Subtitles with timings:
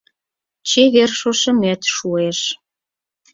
[0.69, 2.39] Чевер шошымет шуэш